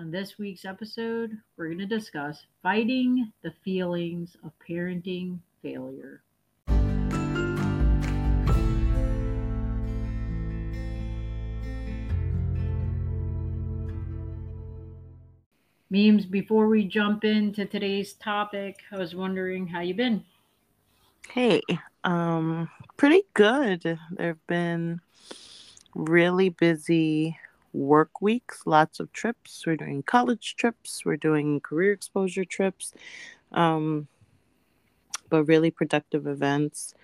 [0.00, 6.22] On this week's episode, we're going to discuss fighting the feelings of parenting failure.
[15.90, 20.24] Mims, before we jump into today's topic, I was wondering how you've been?
[21.28, 21.60] Hey,
[22.04, 23.98] um, pretty good.
[24.12, 25.02] There've been
[25.94, 27.36] really busy
[27.72, 29.64] work weeks, lots of trips.
[29.66, 32.92] We're doing college trips, we're doing career exposure trips,
[33.52, 34.08] um,
[35.28, 36.94] but really productive events.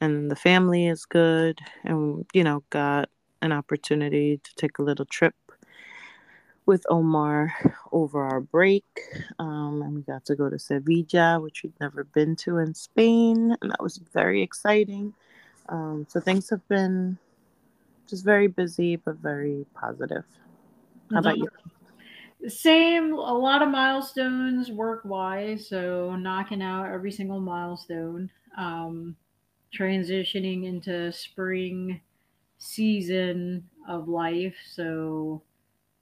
[0.00, 3.08] And the family is good, and you know, got
[3.42, 5.34] an opportunity to take a little trip
[6.66, 7.52] with Omar
[7.92, 8.84] over our break.
[9.38, 13.56] Um, and we got to go to Sevilla, which we'd never been to in Spain,
[13.60, 15.14] and that was very exciting.
[15.68, 17.18] Um, so things have been
[18.08, 20.24] just very busy, but very positive.
[21.12, 21.48] How about you?
[22.48, 25.68] Same, a lot of milestones work wise.
[25.68, 28.30] So knocking out every single milestone.
[28.56, 29.16] Um,
[29.76, 32.00] transitioning into spring
[32.58, 34.56] season of life.
[34.66, 35.42] So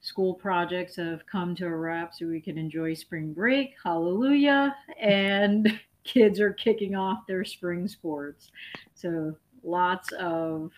[0.01, 3.75] school projects have come to a wrap so we can enjoy spring break.
[3.83, 4.75] Hallelujah.
[5.01, 8.51] And kids are kicking off their spring sports.
[8.95, 10.71] So lots of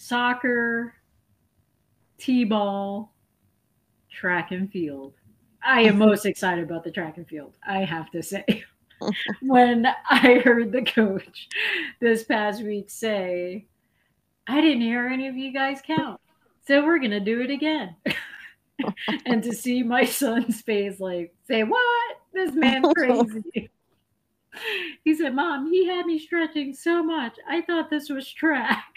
[0.00, 0.94] soccer,
[2.16, 3.12] t ball,
[4.10, 5.12] track and field.
[5.62, 8.64] I am most excited about the track and field, I have to say.
[9.42, 11.48] when I heard the coach
[12.00, 13.66] this past week say,
[14.46, 16.20] I didn't hear any of you guys count.
[16.66, 17.94] So we're going to do it again.
[19.26, 22.16] and to see my son's face, like, say, What?
[22.32, 23.70] This man's crazy.
[25.04, 27.36] he said, Mom, he had me stretching so much.
[27.46, 28.89] I thought this was track.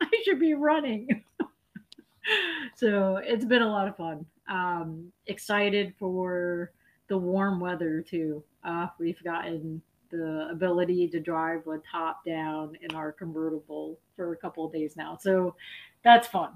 [0.02, 1.24] I should be running.
[2.76, 4.24] so it's been a lot of fun.
[4.48, 6.72] Um, excited for
[7.08, 8.42] the warm weather too.
[8.64, 14.36] Uh, we've gotten the ability to drive with top down in our convertible for a
[14.36, 15.16] couple of days now.
[15.20, 15.54] So
[16.02, 16.50] that's fun.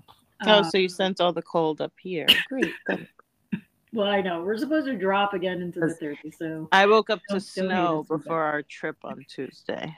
[0.44, 2.27] Oh, um, so you sent all the cold up here.
[2.49, 2.72] Great.
[3.93, 6.34] well, I know we're supposed to drop again into the 30s.
[6.37, 9.97] So I woke up to snow before our trip on Tuesday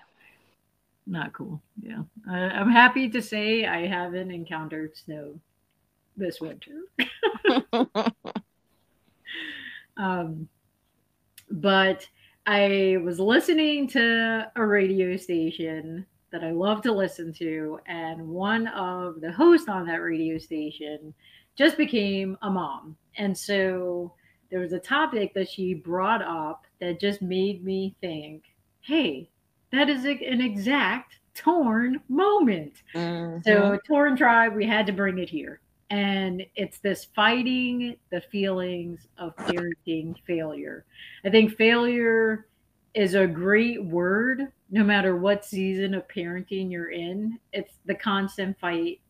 [1.06, 1.62] not cool.
[1.80, 5.38] Yeah, I, I'm happy to say I haven't encountered snow
[6.16, 6.82] this winter.
[9.96, 10.48] um,
[11.50, 12.08] but
[12.46, 18.66] I was listening to a radio station that I love to listen to, and one
[18.68, 21.14] of the hosts on that radio station
[21.56, 22.96] just became a mom.
[23.16, 24.12] And so
[24.50, 28.44] there was a topic that she brought up that just made me think,
[28.80, 29.30] hey,
[29.72, 32.82] that is an exact torn moment.
[32.94, 33.40] Mm-hmm.
[33.44, 35.60] So, torn tribe, we had to bring it here.
[35.90, 40.84] And it's this fighting the feelings of parenting failure.
[41.24, 42.46] I think failure
[42.94, 47.38] is a great word no matter what season of parenting you're in.
[47.52, 49.00] It's the constant fight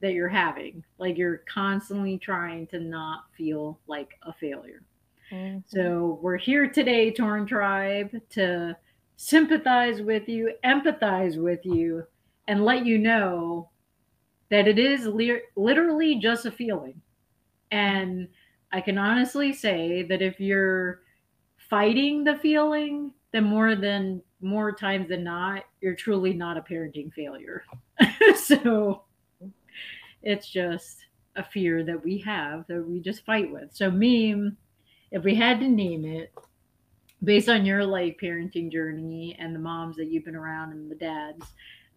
[0.00, 0.82] that you're having.
[0.98, 4.82] Like you're constantly trying to not feel like a failure.
[5.30, 5.58] Mm-hmm.
[5.66, 8.76] So, we're here today, Torn Tribe, to
[9.22, 12.02] sympathize with you, empathize with you,
[12.48, 13.70] and let you know
[14.50, 17.00] that it is li- literally just a feeling.
[17.70, 18.26] And
[18.72, 21.02] I can honestly say that if you're
[21.70, 27.12] fighting the feeling, then more than more times than not, you're truly not a parenting
[27.12, 27.62] failure.
[28.36, 29.04] so
[30.24, 30.98] it's just
[31.36, 33.70] a fear that we have that we just fight with.
[33.72, 34.56] So meme,
[35.12, 36.32] if we had to name it,
[37.24, 40.94] based on your like parenting journey and the moms that you've been around and the
[40.94, 41.46] dads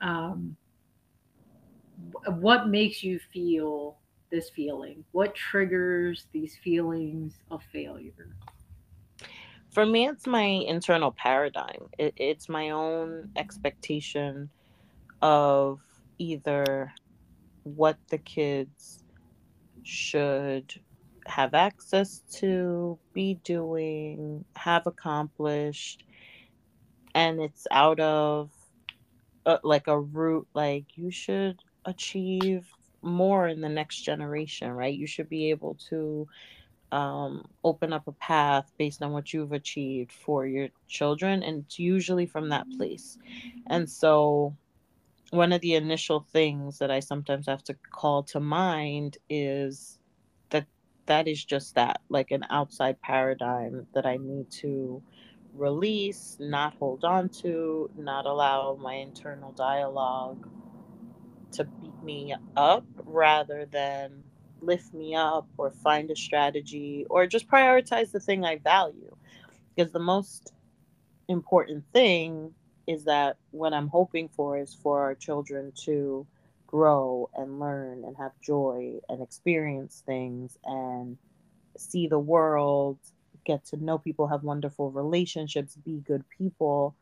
[0.02, 0.56] um,
[2.40, 3.98] what makes you feel
[4.32, 5.04] this feeling?
[5.12, 8.36] What triggers these feelings of failure?
[9.72, 11.90] For me it's my internal paradigm.
[11.98, 14.50] It, it's my own expectation
[15.22, 15.82] of
[16.18, 16.94] either
[17.64, 19.04] what the kids
[19.84, 20.74] should
[21.28, 26.04] have access to, be doing, have accomplished,
[27.14, 28.52] and it's out of
[29.46, 32.68] uh, like a route like you should achieve
[33.02, 34.94] more in the next generation, right?
[34.94, 36.28] You should be able to
[36.92, 41.80] um, open up a path based on what you've achieved for your children and it's
[41.80, 43.18] usually from that place
[43.68, 44.56] and so
[45.32, 50.00] one of the initial things that i sometimes have to call to mind is
[51.08, 55.02] that is just that like an outside paradigm that i need to
[55.54, 60.48] release not hold on to not allow my internal dialogue
[61.56, 64.24] to beat me up rather than
[64.62, 69.16] lift me up or find a strategy or just prioritize the thing I value.
[69.76, 70.54] Because the most
[71.28, 72.54] important thing
[72.88, 76.26] is that what I'm hoping for is for our children to
[76.76, 81.18] grow and learn and have joy and experience things and
[81.78, 82.98] see the world,
[83.46, 86.94] get to know people, have wonderful relationships, be good people.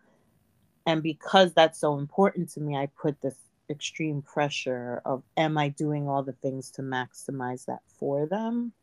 [0.86, 3.34] And because that's so important to me, I put this
[3.68, 8.74] extreme pressure of am I doing all the things to maximize that for them?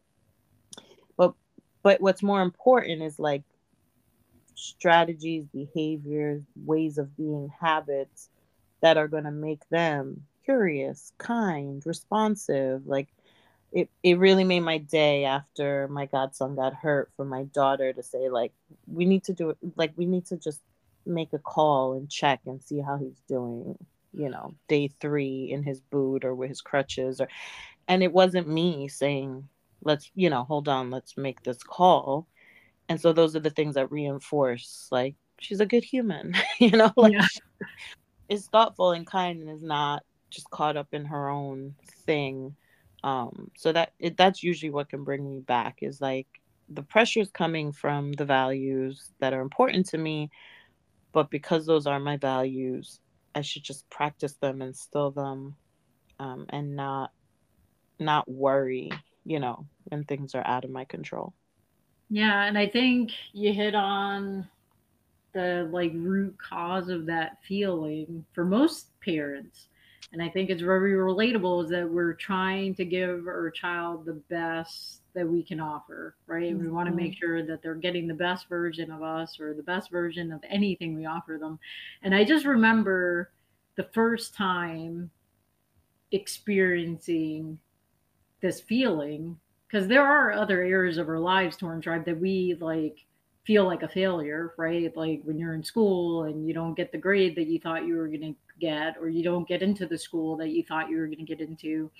[1.17, 1.35] But
[1.85, 3.45] but what's more important is like
[4.57, 8.29] strategies, behaviors, ways of being, habits
[8.81, 12.87] that are going to make them curious, kind, responsive.
[12.87, 13.09] Like
[13.73, 18.03] it, it really made my day after my godson got hurt for my daughter to
[18.03, 18.53] say like
[18.89, 20.61] we need to do it like we need to just
[21.07, 23.77] make a call and check and see how he's doing
[24.13, 27.29] you know, day three in his boot or with his crutches or
[27.89, 29.49] and it wasn't me saying,
[29.83, 32.29] let's, you know, hold on, let's make this call.
[32.89, 36.93] And so those are the things that reinforce like she's a good human, you know,
[36.97, 37.27] like yeah.
[38.29, 41.75] is thoughtful and kind and is not just caught up in her own
[42.07, 42.57] thing.
[43.03, 46.27] Um, so that it, that's usually what can bring me back is like
[46.69, 50.31] the pressure is coming from the values that are important to me,
[51.13, 53.01] but because those are my values,
[53.35, 55.57] I should just practice them, and instill them,
[56.19, 57.11] um, and not
[57.99, 58.91] not worry,
[59.25, 61.35] you know, when things are out of my control.
[62.09, 64.49] Yeah, and I think you hit on
[65.33, 69.69] the like root cause of that feeling for most parents.
[70.13, 74.21] And I think it's very relatable is that we're trying to give our child the
[74.29, 76.53] best that we can offer, right?
[76.53, 76.65] Mm-hmm.
[76.65, 79.63] We want to make sure that they're getting the best version of us or the
[79.63, 81.59] best version of anything we offer them.
[82.03, 83.31] And I just remember
[83.77, 85.11] the first time
[86.13, 87.59] experiencing
[88.41, 93.05] this feeling because there are other areas of our lives torn tribe that we like
[93.45, 96.99] feel like a failure right like when you're in school and you don't get the
[96.99, 99.99] grade that you thought you were going to get or you don't get into the
[99.99, 101.91] school that you thought you were going to get into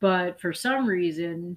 [0.00, 1.56] but for some reason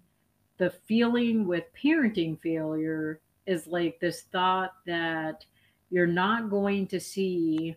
[0.57, 5.45] the feeling with parenting failure is like this thought that
[5.89, 7.75] you're not going to see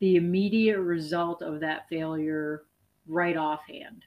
[0.00, 2.64] the immediate result of that failure
[3.06, 4.04] right offhand.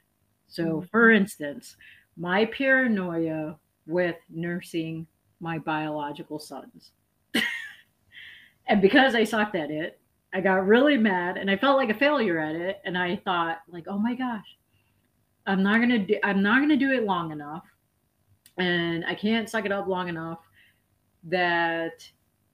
[0.47, 0.87] So, mm-hmm.
[0.87, 1.75] for instance,
[2.17, 5.07] my paranoia with nursing
[5.39, 6.91] my biological sons.
[8.67, 9.99] and because I sucked at it,
[10.33, 13.59] I got really mad and I felt like a failure at it and I thought
[13.67, 14.57] like, "Oh my gosh.
[15.45, 17.63] I'm not going to do I'm not to do it long enough
[18.57, 20.39] and I can't suck it up long enough
[21.25, 22.07] that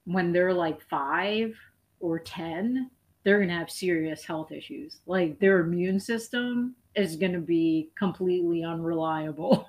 [0.04, 1.54] when they're like five
[2.00, 2.90] or 10,
[3.22, 5.00] they're going to have serious health issues.
[5.06, 9.68] Like their immune system is going to be completely unreliable.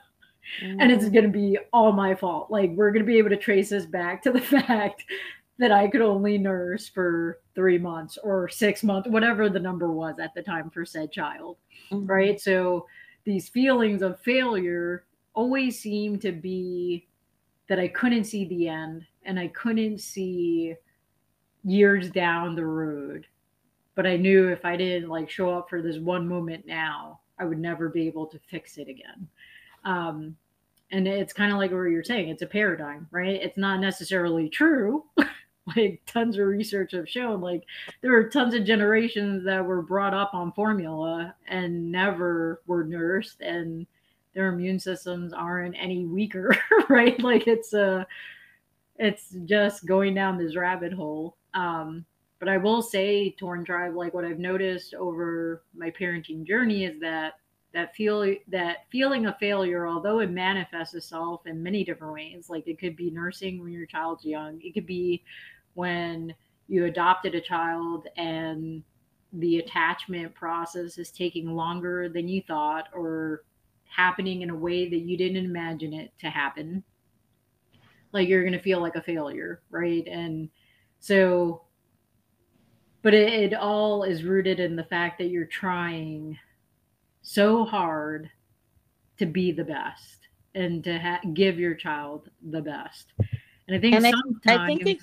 [0.64, 0.78] Mm.
[0.80, 2.50] and it's going to be all my fault.
[2.50, 5.04] Like we're going to be able to trace this back to the fact
[5.62, 10.16] that I could only nurse for three months or six months, whatever the number was
[10.20, 11.58] at the time for said child.
[11.92, 12.08] Mm-hmm.
[12.08, 12.42] Right.
[12.42, 12.88] So
[13.26, 17.08] these feelings of failure always seem to be
[17.70, 20.74] that I couldn't see the end and I couldn't see
[21.64, 23.28] years down the road.
[23.94, 27.46] But I knew if I didn't like show up for this one moment now, I
[27.46, 29.28] would never be able to fix it again.
[29.86, 30.36] Um,
[30.92, 33.40] and it's kind of like what you're saying, it's a paradigm, right?
[33.40, 35.06] It's not necessarily true.
[35.76, 37.64] like tons of research have shown like
[38.02, 43.42] there are tons of generations that were brought up on formula and never were nursed
[43.42, 43.86] and
[44.34, 46.56] their immune systems aren't any weaker,
[46.90, 47.20] right?
[47.22, 48.04] Like it's a, uh,
[48.98, 51.36] it's just going down this rabbit hole.
[51.54, 52.06] Um,
[52.40, 57.00] but I will say, Torn Tribe, like what I've noticed over my parenting journey is
[57.02, 57.34] that
[57.74, 62.68] that feel that feeling of failure, although it manifests itself in many different ways, like
[62.68, 65.24] it could be nursing when your child's young, it could be
[65.74, 66.34] when
[66.68, 68.84] you adopted a child and
[69.34, 73.44] the attachment process is taking longer than you thought, or
[73.86, 76.84] happening in a way that you didn't imagine it to happen,
[78.14, 80.08] like you're going to feel like a failure, right?
[80.08, 80.50] And
[81.00, 81.64] so,
[83.02, 86.38] but it, it all is rooted in the fact that you're trying
[87.22, 88.30] so hard
[89.18, 90.28] to be the best.
[90.54, 93.14] and to ha- give your child the best.
[93.68, 95.00] And I think And I, sometimes, I think it,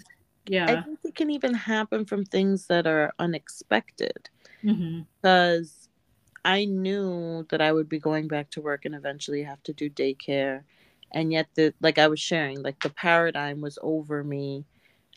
[0.66, 4.30] I think it can even happen from things that are unexpected.
[4.62, 5.88] hmm Because
[6.44, 9.90] I knew that I would be going back to work and eventually have to do
[9.90, 10.64] daycare,
[11.12, 14.66] and yet the like I was sharing, like the paradigm was over me.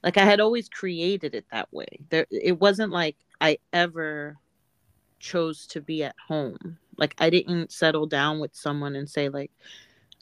[0.03, 1.87] Like I had always created it that way.
[2.09, 4.37] There, it wasn't like I ever
[5.19, 6.77] chose to be at home.
[6.97, 9.51] Like I didn't settle down with someone and say like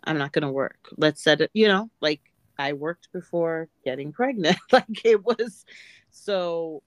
[0.04, 0.89] I'm not going to work.
[0.98, 2.22] Let's set it, you know, like
[2.60, 4.58] I worked before getting pregnant.
[4.72, 5.66] like it was
[6.12, 6.84] so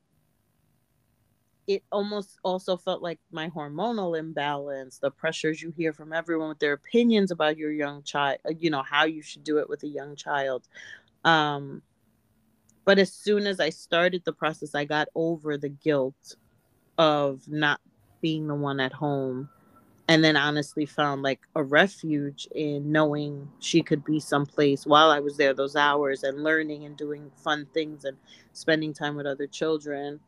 [1.66, 6.58] it almost also felt like my hormonal imbalance, the pressures you hear from everyone with
[6.58, 9.88] their opinions about your young child, you know, how you should do it with a
[9.88, 10.68] young child.
[11.24, 11.82] Um
[12.84, 16.36] but as soon as I started the process, I got over the guilt
[16.98, 17.80] of not
[18.20, 19.48] being the one at home
[20.08, 25.20] and then honestly found like a refuge in knowing she could be someplace while I
[25.20, 28.16] was there those hours and learning and doing fun things and
[28.52, 30.20] spending time with other children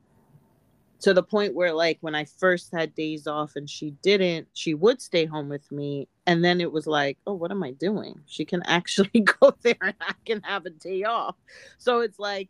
[1.00, 4.72] to the point where like when I first had days off and she didn't, she
[4.72, 8.20] would stay home with me and then it was like, oh, what am I doing?
[8.26, 11.36] She can actually go there and I can have a day off.
[11.76, 12.48] So it's like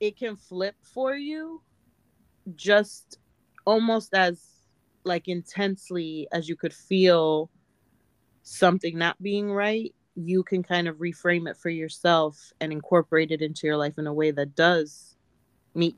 [0.00, 1.62] it can flip for you
[2.56, 3.18] just
[3.64, 4.57] almost as
[5.04, 7.50] like intensely as you could feel
[8.42, 13.40] something not being right you can kind of reframe it for yourself and incorporate it
[13.40, 15.16] into your life in a way that does
[15.74, 15.96] meet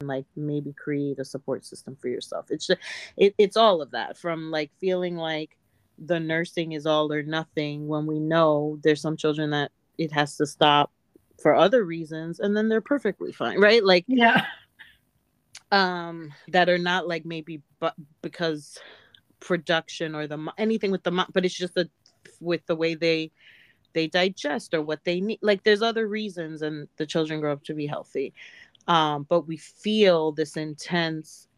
[0.00, 2.46] like maybe create a support system for yourself.
[2.50, 2.80] It's just,
[3.16, 5.56] it, it's all of that from like feeling like
[5.98, 10.36] the nursing is all or nothing when we know there's some children that it has
[10.36, 10.90] to stop
[11.40, 13.84] for other reasons and then they're perfectly fine right?
[13.84, 14.46] Like yeah,
[15.72, 18.78] um that are not like maybe but because
[19.40, 21.88] production or the anything with the but it's just a
[22.40, 23.30] with the way they
[23.94, 27.64] they digest or what they need like there's other reasons and the children grow up
[27.64, 28.32] to be healthy.
[28.88, 31.48] Um but we feel this intense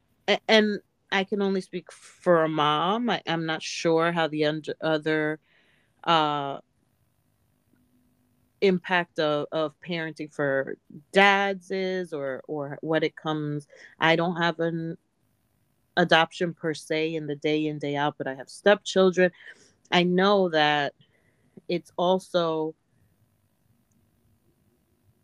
[0.49, 0.81] and
[1.13, 3.11] i can only speak for a mom.
[3.11, 5.41] I, i'm not sure how the und- other
[6.05, 6.59] uh
[8.65, 10.77] impact of, of parenting for
[11.13, 13.67] dads is or or what it comes.
[13.99, 14.97] I don't have an
[15.97, 19.31] adoption per se in the day in day out but i have stepchildren.
[19.93, 20.93] I know that
[21.69, 22.75] it's also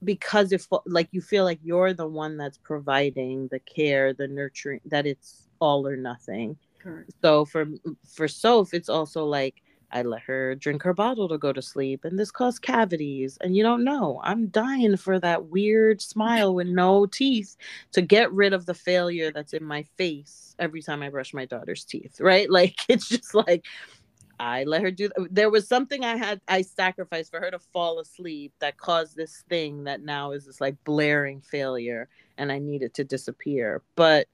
[0.04, 4.80] because if like you feel like you're the one that's providing the care the nurturing
[4.86, 6.56] that it's all or nothing.
[6.78, 7.12] Correct.
[7.20, 7.66] so for
[8.06, 12.04] for soph it's also like i let her drink her bottle to go to sleep
[12.04, 16.66] and this caused cavities and you don't know i'm dying for that weird smile with
[16.66, 17.56] no teeth
[17.92, 21.44] to get rid of the failure that's in my face every time i brush my
[21.44, 23.64] daughter's teeth right like it's just like
[24.40, 25.10] I let her do.
[25.30, 29.44] There was something I had I sacrificed for her to fall asleep that caused this
[29.50, 33.82] thing that now is this like blaring failure, and I needed to disappear.
[33.96, 34.28] But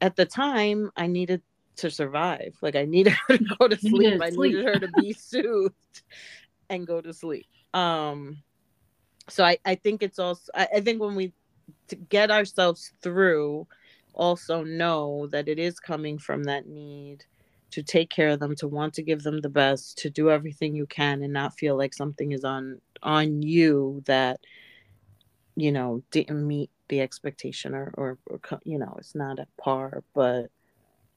[0.00, 1.42] at the time, I needed
[1.76, 2.56] to survive.
[2.62, 3.92] Like I needed her to go to sleep.
[3.92, 4.54] needed I sleep.
[4.54, 6.02] needed her to be soothed
[6.68, 7.46] and go to sleep.
[7.74, 8.42] Um,
[9.28, 11.32] so I I think it's also I, I think when we
[11.88, 13.66] to get ourselves through,
[14.14, 17.24] also know that it is coming from that need
[17.70, 20.74] to take care of them to want to give them the best to do everything
[20.74, 24.40] you can and not feel like something is on on you that
[25.56, 30.02] you know didn't meet the expectation or or, or you know it's not at par
[30.14, 30.50] but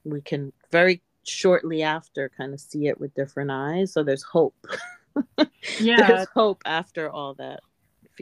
[0.04, 4.54] we can very shortly after kind of see it with different eyes so there's hope
[5.78, 7.60] Yeah, there's hope after all that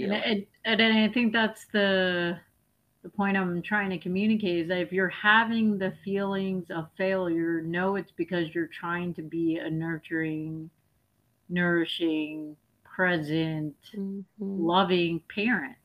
[0.02, 2.38] and, feeling and and I think that's the
[3.02, 7.62] the point I'm trying to communicate is that if you're having the feelings of failure,
[7.62, 10.70] know it's because you're trying to be a nurturing,
[11.48, 14.24] nourishing, present, Mhm.
[14.40, 15.76] loving parent.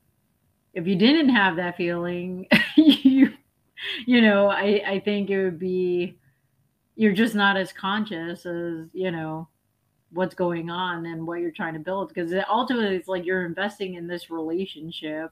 [0.73, 2.47] If you didn't have that feeling,
[2.77, 3.33] you
[4.05, 6.17] you know, I I think it would be
[6.95, 9.47] you're just not as conscious as, you know,
[10.11, 13.95] what's going on and what you're trying to build because ultimately it's like you're investing
[13.95, 15.31] in this relationship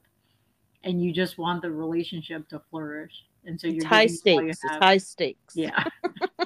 [0.83, 3.13] and you just want the relationship to flourish.
[3.45, 5.55] And so you're high you stakes it's high stakes.
[5.55, 5.83] Yeah.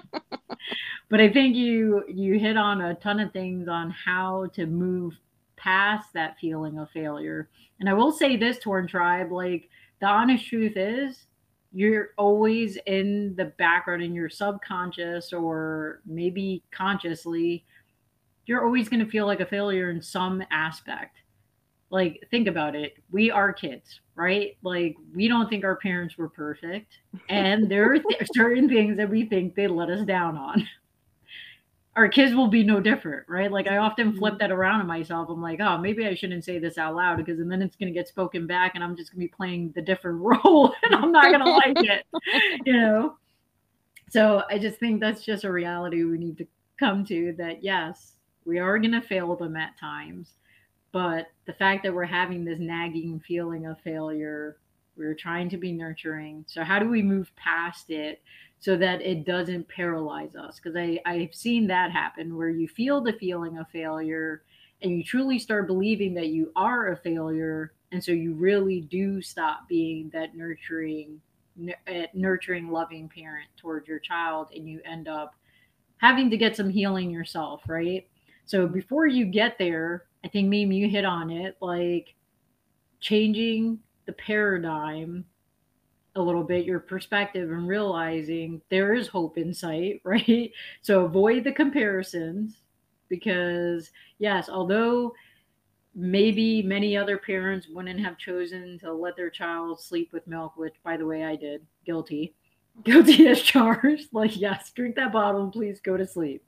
[1.08, 5.14] But i think you you hit on a ton of things on how to move
[5.56, 7.48] past that feeling of failure.
[7.80, 9.70] And i will say this torn tribe like
[10.02, 11.28] the honest truth is
[11.76, 17.66] you're always in the background in your subconscious or maybe consciously
[18.46, 21.18] you're always going to feel like a failure in some aspect.
[21.90, 22.94] Like think about it.
[23.12, 24.58] We are kids right?
[24.64, 26.98] Like we don't think our parents were perfect
[27.30, 30.66] and there are th- certain things that we think they let us down on
[31.96, 33.52] our kids will be no different, right?
[33.52, 34.40] Like I often flip mm-hmm.
[34.40, 35.30] that around on myself.
[35.30, 37.98] I'm like, oh, maybe I shouldn't say this out loud because then it's going to
[37.98, 41.12] get spoken back and I'm just going to be playing the different role and I'm
[41.12, 42.06] not going to like it,
[42.66, 43.18] you know?
[44.10, 46.48] So I just think that's just a reality we need to
[46.78, 48.14] come to that, yes,
[48.46, 50.34] we are going to fail them at times.
[50.92, 54.58] But the fact that we're having this nagging feeling of failure,
[54.96, 56.46] we're trying to be nurturing.
[56.48, 58.22] So, how do we move past it
[58.66, 60.60] so that it doesn't paralyze us.
[60.60, 64.42] Because I, I've seen that happen where you feel the feeling of failure
[64.82, 67.74] and you truly start believing that you are a failure.
[67.92, 71.22] And so you really do stop being that nurturing
[71.86, 75.36] eh, nurturing loving parent towards your child and you end up
[75.98, 78.08] having to get some healing yourself right?
[78.48, 82.14] So before you get there i think maybe you hit on it like
[83.00, 85.24] changing the paradigm
[86.16, 90.52] a little bit your perspective and realizing there is hope in sight, right?
[90.82, 92.62] So avoid the comparisons
[93.10, 95.14] because, yes, although
[95.94, 100.76] maybe many other parents wouldn't have chosen to let their child sleep with milk, which,
[100.84, 102.34] by the way, I did, guilty.
[102.84, 104.10] Guilty as charged.
[104.12, 106.44] Like, yes, drink that bottle and please go to sleep.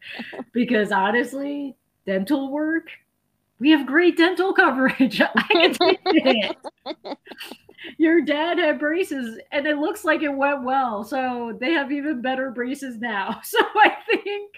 [0.52, 2.90] because honestly, dental work,
[3.60, 5.22] we have great dental coverage.
[5.22, 6.58] I can take it
[7.98, 11.04] your dad had braces and it looks like it went well.
[11.04, 13.42] So they have even better braces now.
[13.48, 14.52] So I think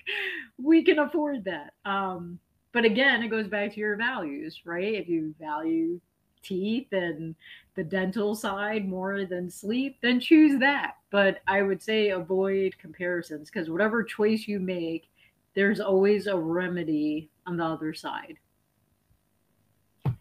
[0.57, 1.73] we can afford that.
[1.85, 2.39] Um,
[2.71, 4.95] but again, it goes back to your values, right?
[4.95, 5.99] If you value
[6.41, 7.35] teeth and
[7.75, 10.95] the dental side more than sleep, then choose that.
[11.11, 15.09] But I would say avoid comparisons because whatever choice you make,
[15.55, 18.37] there's always a remedy on the other side.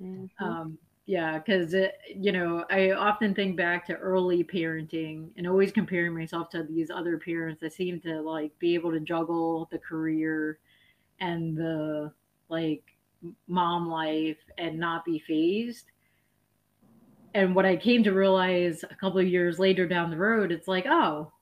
[0.02, 0.44] Mm-hmm.
[0.44, 0.78] Um,
[1.08, 1.74] yeah, because
[2.14, 6.90] you know, I often think back to early parenting and always comparing myself to these
[6.90, 10.58] other parents that seem to like be able to juggle the career
[11.18, 12.12] and the
[12.50, 12.82] like
[13.46, 15.86] mom life and not be phased.
[17.32, 20.68] And what I came to realize a couple of years later down the road, it's
[20.68, 21.32] like, oh,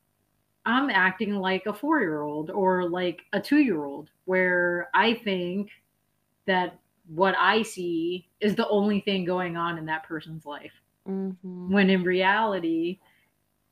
[0.64, 5.14] I'm acting like a four year old or like a two year old, where I
[5.14, 5.71] think
[6.47, 10.72] that what I see is the only thing going on in that person's life.
[11.09, 11.72] Mm-hmm.
[11.72, 12.99] When in reality,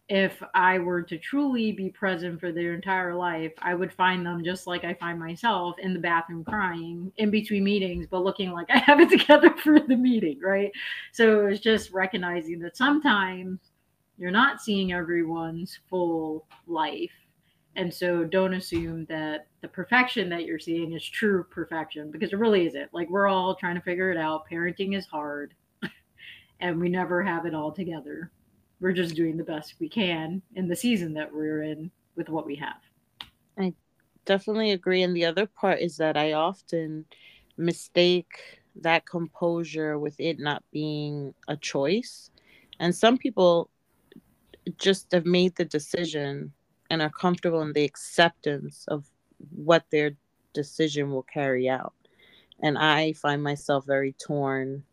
[0.08, 4.44] if I were to truly be present for their entire life, I would find them
[4.44, 8.68] just like I find myself in the bathroom crying in between meetings, but looking like
[8.70, 10.70] I have it together for the meeting, right?
[11.12, 13.58] So it's just recognizing that sometimes
[14.18, 17.10] you're not seeing everyone's full life
[17.76, 22.38] and so don't assume that the perfection that you're seeing is true perfection because it
[22.38, 22.92] really isn't.
[22.94, 24.48] Like we're all trying to figure it out.
[24.48, 25.54] Parenting is hard
[26.60, 28.30] and we never have it all together.
[28.80, 32.46] We're just doing the best we can in the season that we're in with what
[32.46, 32.80] we have.
[33.58, 33.74] I
[34.24, 35.02] definitely agree.
[35.02, 37.04] And the other part is that I often
[37.56, 42.30] mistake that composure with it not being a choice.
[42.78, 43.70] And some people
[44.78, 46.52] just have made the decision
[46.90, 49.04] and are comfortable in the acceptance of
[49.54, 50.12] what their
[50.52, 51.92] decision will carry out.
[52.60, 54.84] And I find myself very torn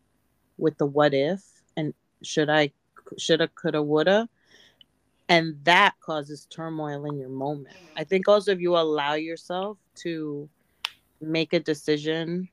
[0.58, 1.42] with the what if
[1.76, 2.72] and should I,
[3.18, 4.28] shoulda, coulda, woulda.
[5.28, 7.76] And that causes turmoil in your moment.
[7.96, 10.48] I think also if you allow yourself to
[11.20, 12.48] make a decision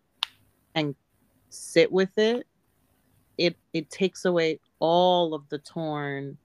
[0.75, 0.95] and
[1.49, 2.45] sit with it,
[3.38, 6.38] it it takes away all of the torn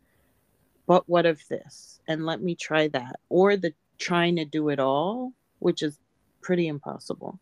[0.86, 2.00] but what of this?
[2.08, 3.16] And let me try that.
[3.28, 5.98] Or the trying to do it all, which is
[6.40, 7.38] pretty impossible.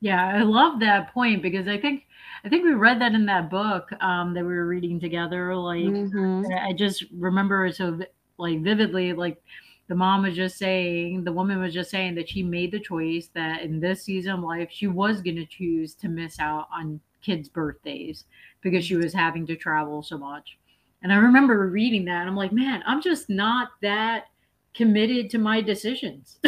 [0.00, 2.04] Yeah, I love that point because I think
[2.44, 5.56] I think we read that in that book um, that we were reading together.
[5.56, 6.42] Like mm-hmm.
[6.62, 7.98] I just remember it so
[8.36, 9.14] like vividly.
[9.14, 9.42] Like
[9.88, 13.30] the mom was just saying, the woman was just saying that she made the choice
[13.34, 17.00] that in this season of life she was going to choose to miss out on
[17.22, 18.24] kids' birthdays
[18.60, 20.58] because she was having to travel so much.
[21.04, 22.26] And I remember reading that.
[22.26, 24.28] I'm like, man, I'm just not that
[24.72, 26.38] committed to my decisions.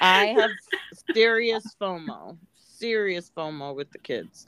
[0.00, 0.50] I have
[1.14, 4.46] serious FOMO, serious FOMO with the kids.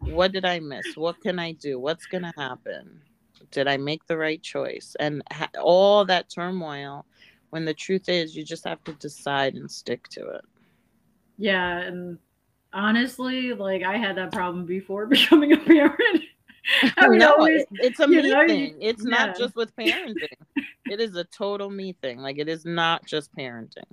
[0.00, 0.96] What did I miss?
[0.96, 1.78] What can I do?
[1.78, 3.00] What's going to happen?
[3.52, 4.96] Did I make the right choice?
[4.98, 7.06] And ha- all that turmoil
[7.50, 10.44] when the truth is you just have to decide and stick to it.
[11.38, 11.78] Yeah.
[11.78, 12.18] And
[12.72, 16.24] honestly, like I had that problem before becoming a parent.
[16.96, 18.76] I mean, no, always, it's a me know, thing.
[18.80, 19.10] It's yeah.
[19.10, 20.36] not just with parenting.
[20.86, 22.18] it is a total me thing.
[22.18, 23.84] Like it is not just parenting.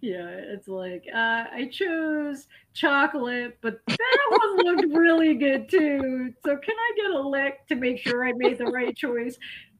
[0.00, 6.32] Yeah, it's like uh, I chose chocolate, but that one looked really good too.
[6.44, 9.38] So can I get a lick to make sure I made the right choice?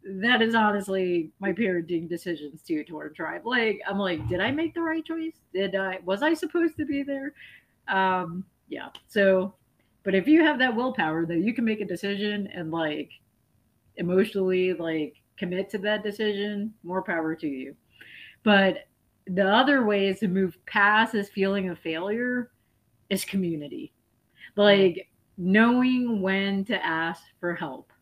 [0.08, 3.42] that is honestly my parenting decisions too torn tribe.
[3.44, 5.34] Like I'm like, did I make the right choice?
[5.52, 7.32] Did I was I supposed to be there?
[7.88, 8.88] Um, yeah.
[9.08, 9.54] So,
[10.06, 13.10] but if you have that willpower, that you can make a decision and like
[13.96, 17.74] emotionally like commit to that decision, more power to you.
[18.44, 18.86] But
[19.26, 22.52] the other way is to move past this feeling of failure
[23.10, 23.92] is community.
[24.54, 27.92] Like knowing when to ask for help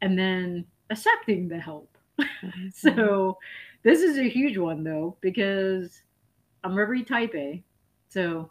[0.00, 1.96] and then accepting the help.
[2.42, 2.68] Mm-hmm.
[2.72, 3.38] so
[3.84, 6.02] this is a huge one though, because
[6.64, 7.62] I'm very type A.
[8.08, 8.50] So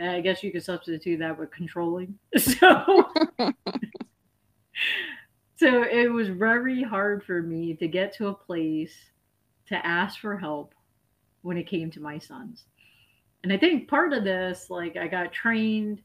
[0.00, 2.18] I guess you could substitute that with controlling.
[2.38, 3.10] So
[5.56, 8.94] so it was very hard for me to get to a place
[9.66, 10.72] to ask for help
[11.42, 12.64] when it came to my sons.
[13.42, 16.00] And I think part of this, like I got trained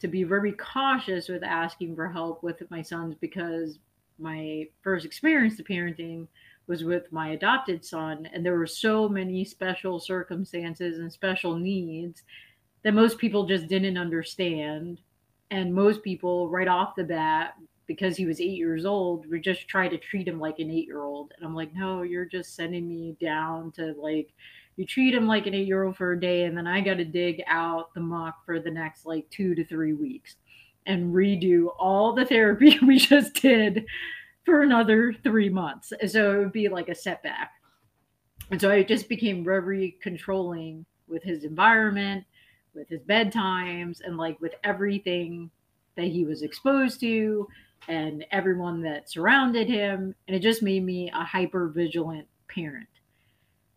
[0.00, 3.78] to be very cautious with asking for help with my sons because
[4.18, 6.26] my first experience to parenting
[6.66, 12.22] was with my adopted son and there were so many special circumstances and special needs
[12.82, 14.98] that most people just didn't understand
[15.50, 17.54] and most people right off the bat
[17.86, 20.86] because he was eight years old would just try to treat him like an eight
[20.86, 24.32] year old and i'm like no you're just sending me down to like
[24.76, 26.94] you treat him like an eight year old for a day and then i got
[26.94, 30.36] to dig out the muck for the next like two to three weeks
[30.86, 33.84] and redo all the therapy we just did
[34.44, 35.92] for another three months.
[36.08, 37.52] So it would be like a setback.
[38.50, 42.24] And so I just became very controlling with his environment,
[42.74, 45.50] with his bedtimes, and like with everything
[45.96, 47.48] that he was exposed to
[47.88, 50.14] and everyone that surrounded him.
[50.26, 52.88] And it just made me a hyper vigilant parent.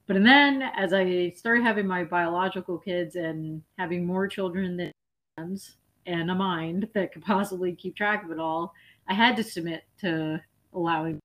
[0.08, 4.92] But and then as I started having my biological kids and having more children than
[5.36, 8.74] friends and a mind that could possibly keep track of it all,
[9.08, 10.40] I had to submit to
[10.74, 11.20] allowing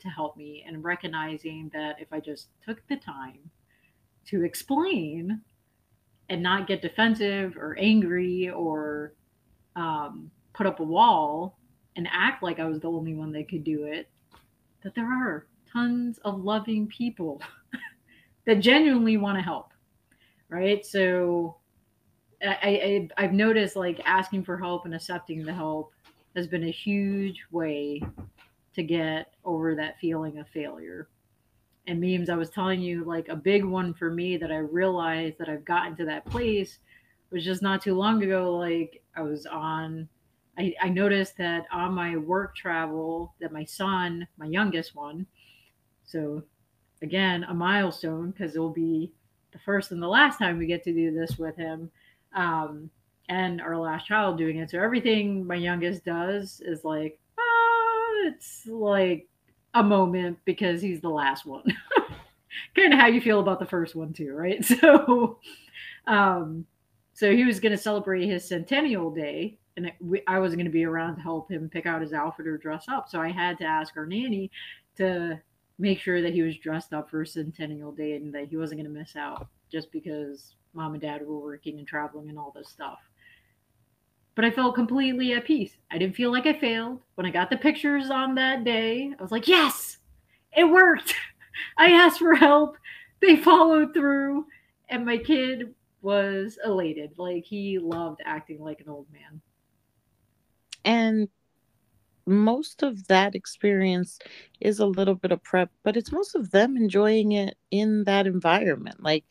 [0.00, 3.50] to help me and recognizing that if I just took the time
[4.26, 5.40] to explain
[6.28, 9.14] and not get defensive or angry or
[9.76, 11.58] um, put up a wall
[11.96, 14.08] and act like I was the only one that could do it,
[14.82, 17.40] that there are tons of loving people
[18.46, 19.72] that genuinely want to help.
[20.48, 20.84] Right.
[20.84, 21.56] So
[22.42, 25.92] I, I, I've noticed like asking for help and accepting the help
[26.36, 28.02] has been a huge way
[28.74, 31.08] to get over that feeling of failure.
[31.86, 35.36] And Mims, I was telling you, like a big one for me that I realized
[35.38, 36.78] that I've gotten to that place
[37.30, 38.56] was just not too long ago.
[38.56, 40.08] Like I was on,
[40.58, 45.26] I, I noticed that on my work travel, that my son, my youngest one,
[46.04, 46.42] so
[47.02, 49.12] again, a milestone because it'll be
[49.52, 51.90] the first and the last time we get to do this with him.
[52.34, 52.90] Um,
[53.28, 54.70] and our last child doing it.
[54.70, 59.28] So everything my youngest does is like, ah, it's like
[59.74, 61.64] a moment because he's the last one.
[62.76, 64.64] kind of how you feel about the first one too, right?
[64.80, 65.38] So,
[66.06, 66.66] um,
[67.14, 70.66] so he was going to celebrate his centennial day, and it, we, I wasn't going
[70.66, 73.08] to be around to help him pick out his outfit or dress up.
[73.08, 74.50] So I had to ask our nanny
[74.96, 75.40] to
[75.78, 78.80] make sure that he was dressed up for a centennial day and that he wasn't
[78.80, 82.52] going to miss out just because mom and dad were working and traveling and all
[82.54, 82.98] this stuff
[84.34, 85.76] but I felt completely at peace.
[85.90, 87.00] I didn't feel like I failed.
[87.14, 89.98] When I got the pictures on that day, I was like, yes,
[90.56, 91.14] it worked.
[91.78, 92.76] I asked for help.
[93.20, 94.46] They followed through.
[94.88, 97.12] And my kid was elated.
[97.16, 99.40] Like he loved acting like an old man.
[100.84, 101.28] And
[102.26, 104.18] most of that experience
[104.60, 108.26] is a little bit of prep, but it's most of them enjoying it in that
[108.26, 109.02] environment.
[109.02, 109.24] Like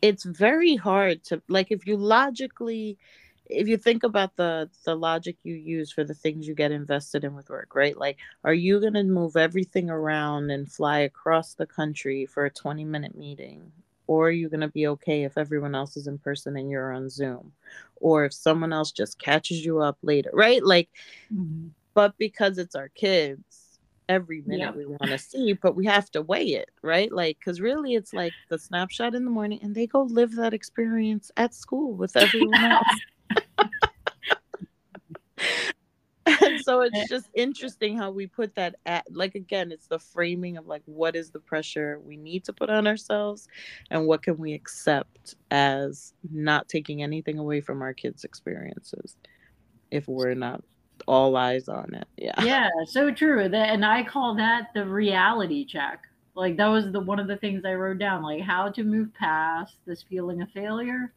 [0.00, 2.98] it's very hard to like if you logically
[3.50, 7.24] if you think about the the logic you use for the things you get invested
[7.24, 7.96] in with work right?
[7.96, 12.50] Like are you going to move everything around and fly across the country for a
[12.50, 13.72] 20 minute meeting?
[14.06, 16.92] Or are you going to be okay if everyone else is in person and you're
[16.92, 17.52] on zoom?
[17.96, 20.64] Or if someone else just catches you up later right?
[20.64, 20.88] Like
[21.32, 21.68] mm-hmm.
[21.94, 23.42] but because it's our kids
[24.08, 24.74] every minute yep.
[24.74, 27.12] we want to see but we have to weigh it right?
[27.12, 30.54] Like because really it's like the snapshot in the morning and they go live that
[30.54, 32.86] experience at school with everyone else
[36.42, 37.06] and so it's eh.
[37.08, 41.16] just interesting how we put that at like again it's the framing of like what
[41.16, 43.48] is the pressure we need to put on ourselves
[43.90, 49.16] and what can we accept as not taking anything away from our kids experiences
[49.90, 50.62] if we're not
[51.06, 52.06] all eyes on it.
[52.16, 52.42] Yeah.
[52.42, 53.42] Yeah so true.
[53.42, 56.02] And i call that the reality check.
[56.34, 59.12] Like that was the one of the things i wrote down like how to move
[59.14, 61.12] past this feeling of failure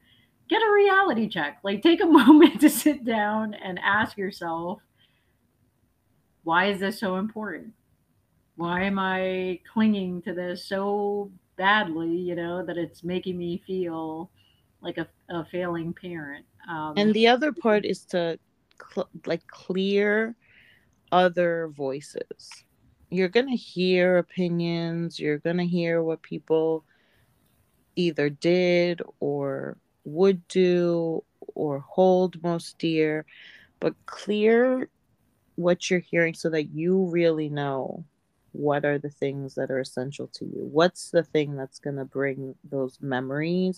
[0.51, 1.57] get a reality check.
[1.63, 4.81] Like take a moment to sit down and ask yourself,
[6.43, 7.73] why is this so important?
[8.61, 14.29] why am I clinging to this so badly, you know, that it's making me feel
[14.81, 16.45] like a, a failing parent.
[16.69, 18.37] Um, and the other part is to
[18.93, 20.35] cl- like clear
[21.11, 22.51] other voices.
[23.09, 26.85] You're going to hear opinions, you're going to hear what people
[27.95, 31.23] either did or would do
[31.55, 33.25] or hold most dear,
[33.79, 34.89] but clear
[35.55, 38.03] what you're hearing so that you really know
[38.53, 40.67] what are the things that are essential to you.
[40.71, 43.77] What's the thing that's going to bring those memories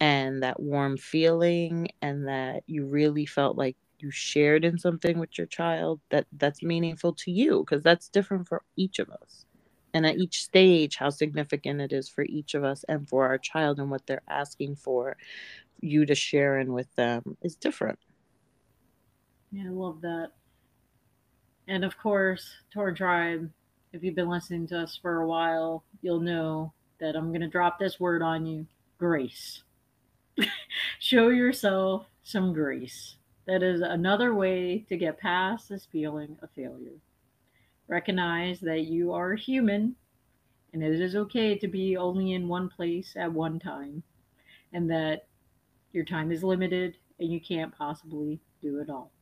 [0.00, 5.38] and that warm feeling and that you really felt like you shared in something with
[5.38, 9.46] your child that that's meaningful to you because that's different for each of us
[9.94, 13.38] and at each stage how significant it is for each of us and for our
[13.38, 15.16] child and what they're asking for
[15.80, 17.98] you to share in with them is different.
[19.50, 20.30] Yeah i love that.
[21.68, 23.50] And of course torn tribe
[23.92, 27.48] if you've been listening to us for a while you'll know that i'm going to
[27.48, 28.66] drop this word on you
[28.98, 29.64] grace.
[31.00, 33.16] Show yourself some grace.
[33.48, 37.00] That is another way to get past this feeling of failure
[37.88, 39.94] Recognize that you are human
[40.72, 44.02] and it is okay to be only in one place at one time
[44.72, 45.26] and that
[45.92, 49.12] your time is limited and you can't possibly do it all.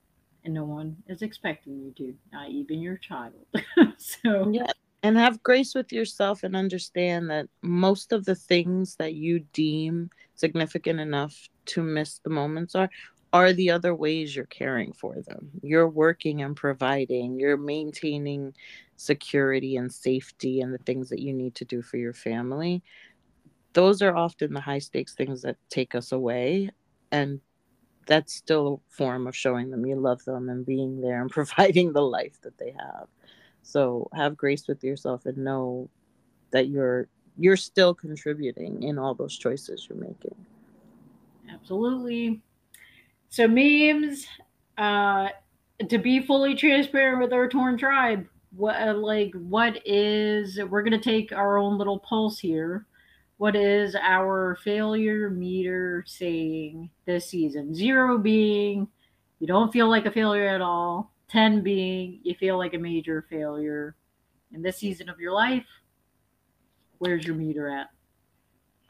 [0.45, 3.35] And no one is expecting you to, not even your child.
[3.99, 4.71] so, yeah.
[5.03, 10.11] And have grace with yourself and understand that most of the things that you deem
[10.35, 12.89] significant enough to miss the moments are
[13.33, 15.51] are the other ways you're caring for them.
[15.63, 18.55] You're working and providing, you're maintaining
[18.97, 22.83] security and safety and the things that you need to do for your family.
[23.73, 26.71] Those are often the high stakes things that take us away.
[27.13, 27.41] And
[28.07, 31.93] that's still a form of showing them you love them and being there and providing
[31.93, 33.07] the life that they have.
[33.63, 35.89] So have grace with yourself and know
[36.51, 40.35] that you're you're still contributing in all those choices you're making.
[41.49, 42.43] Absolutely.
[43.31, 44.27] So Mims,
[44.77, 45.29] uh,
[45.89, 51.01] to be fully transparent with our torn tribe, what uh, like what is we're gonna
[51.01, 52.87] take our own little pulse here.
[53.37, 57.73] What is our failure meter saying this season?
[57.73, 58.89] Zero being
[59.39, 61.13] you don't feel like a failure at all.
[61.29, 63.95] Ten being you feel like a major failure.
[64.53, 65.67] In this season of your life,
[66.99, 67.91] where's your meter at?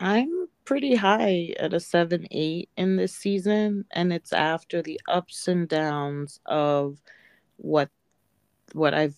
[0.01, 5.47] I'm pretty high at a 7 8 in this season and it's after the ups
[5.49, 6.99] and downs of
[7.59, 7.91] what
[8.73, 9.17] what I've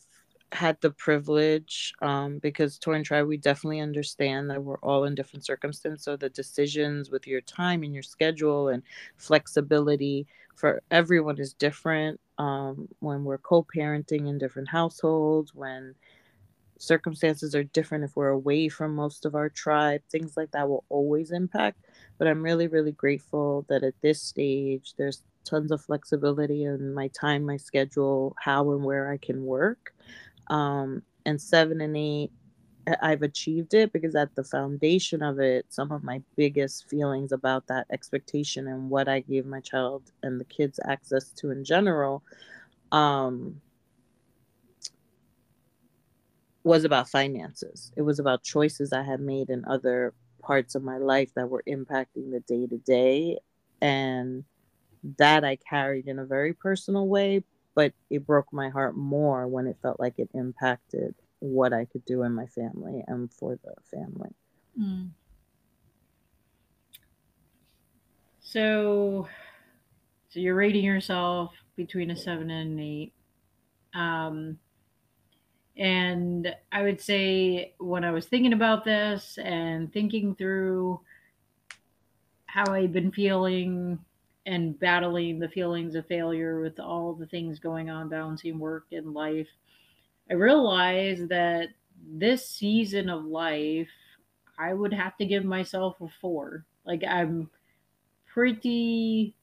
[0.52, 5.46] had the privilege um, because Torn Tribe, we definitely understand that we're all in different
[5.46, 6.04] circumstances.
[6.04, 8.82] So the decisions with your time and your schedule and
[9.16, 12.20] flexibility for everyone is different.
[12.38, 15.94] Um, when we're co-parenting in different households, when
[16.82, 20.84] circumstances are different if we're away from most of our tribe things like that will
[20.88, 21.78] always impact
[22.18, 27.08] but i'm really really grateful that at this stage there's tons of flexibility in my
[27.08, 29.94] time my schedule how and where i can work
[30.48, 32.32] um, and seven and eight
[33.00, 37.64] i've achieved it because at the foundation of it some of my biggest feelings about
[37.68, 42.24] that expectation and what i gave my child and the kids access to in general
[42.90, 43.60] um,
[46.64, 47.92] was about finances.
[47.96, 51.64] It was about choices I had made in other parts of my life that were
[51.68, 53.38] impacting the day to day.
[53.80, 54.44] And
[55.18, 57.42] that I carried in a very personal way,
[57.74, 62.04] but it broke my heart more when it felt like it impacted what I could
[62.04, 64.30] do in my family and for the family.
[64.80, 65.10] Mm.
[68.40, 69.26] So,
[70.30, 73.12] so you're rating yourself between a seven and an eight.
[73.94, 74.58] Um,
[75.76, 81.00] and I would say when I was thinking about this and thinking through
[82.46, 83.98] how I've been feeling
[84.44, 89.14] and battling the feelings of failure with all the things going on, balancing work and
[89.14, 89.48] life,
[90.28, 91.68] I realized that
[92.04, 93.88] this season of life,
[94.58, 96.66] I would have to give myself a four.
[96.84, 97.48] Like, I'm
[98.26, 99.34] pretty,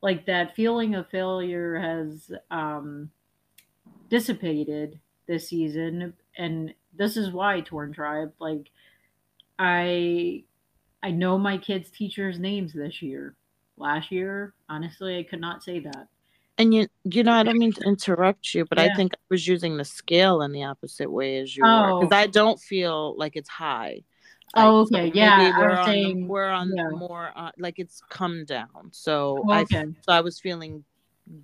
[0.00, 3.10] like, that feeling of failure has um,
[4.08, 8.70] dissipated this season and this is why torn tribe like
[9.58, 10.42] i
[11.02, 13.34] i know my kids teachers names this year
[13.76, 16.08] last year honestly i could not say that
[16.58, 18.84] and you you know i don't mean to interrupt you but yeah.
[18.84, 22.00] i think i was using the scale in the opposite way as you oh.
[22.00, 24.00] because i don't feel like it's high
[24.54, 25.10] Oh, okay.
[25.14, 25.58] yeah.
[25.58, 26.88] We're on, saying, the, we're on yeah.
[26.90, 28.90] more, uh, like it's come down.
[28.92, 29.80] So, okay.
[29.80, 30.84] I, so I was feeling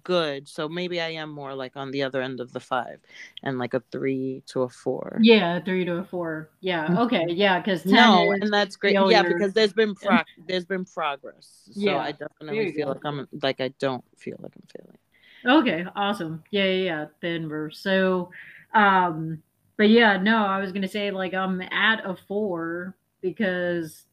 [0.02, 0.48] good.
[0.48, 3.00] So maybe I am more like on the other end of the five
[3.42, 5.20] and like a three to a four.
[5.22, 6.50] Yeah, three to a four.
[6.60, 6.88] Yeah.
[6.88, 6.98] Mhm.
[7.06, 7.26] Okay.
[7.28, 8.96] Yeah, because No, and that's great.
[9.00, 11.68] Yeah, because there's been pro- there's been progress.
[11.72, 12.92] So Yeah, I definitely feel go.
[12.94, 14.98] like I'm like I don't feel like I'm failing.
[15.44, 16.44] Okay, awesome.
[16.50, 17.70] Yeah, yeah, yeah, Denver.
[17.72, 18.30] So,
[18.74, 19.42] um,
[19.76, 24.04] but yeah, no, I was gonna say like I'm at a four because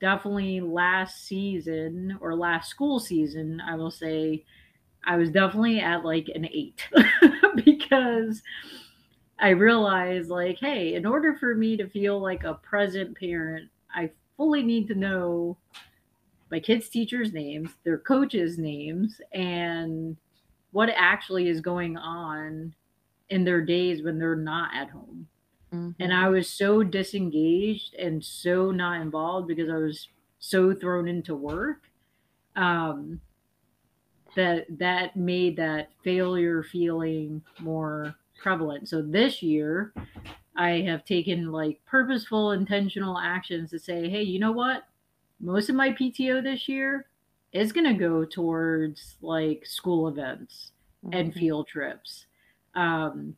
[0.00, 4.44] definitely last season or last school season, I will say
[5.06, 6.88] I was definitely at like an eight
[7.64, 8.42] because
[9.38, 14.10] I realized like, hey, in order for me to feel like a present parent, I
[14.36, 15.56] fully need to know
[16.50, 20.16] my kids' teachers' names, their coaches' names, and
[20.72, 22.74] what actually is going on
[23.30, 25.28] in their days when they're not at home.
[25.72, 25.94] Mhm.
[25.98, 31.34] And I was so disengaged and so not involved because I was so thrown into
[31.34, 31.90] work
[32.56, 33.20] um,
[34.36, 38.88] that that made that failure feeling more prevalent.
[38.88, 39.92] So this year,
[40.56, 44.84] I have taken like purposeful, intentional actions to say, hey, you know what?
[45.40, 47.06] Most of my PTO this year
[47.52, 50.72] is going to go towards like school events
[51.12, 51.38] and Mhm.
[51.38, 52.26] field trips.
[52.74, 53.36] Um,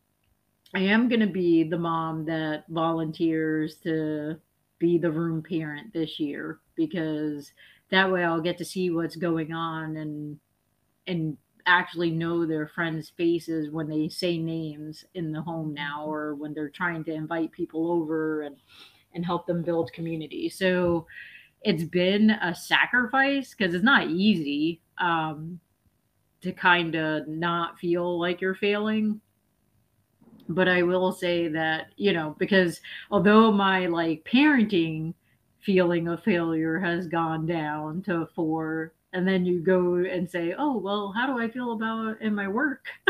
[0.74, 4.40] I am going to be the mom that volunteers to
[4.78, 7.52] be the room parent this year because
[7.90, 10.38] that way I'll get to see what's going on and
[11.06, 16.34] and actually know their friends' faces when they say names in the home now or
[16.34, 18.56] when they're trying to invite people over and
[19.14, 20.48] and help them build community.
[20.48, 21.06] So
[21.62, 25.58] it's been a sacrifice because it's not easy um,
[26.42, 29.20] to kind of not feel like you're failing
[30.48, 35.14] but I will say that, you know, because although my like parenting
[35.60, 40.76] feeling of failure has gone down to four, and then you go and say, oh,
[40.76, 42.84] well, how do I feel about in my work?